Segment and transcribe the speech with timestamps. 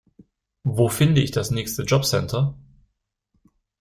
[0.63, 2.57] Wo finde ich das nächste Jobcenter?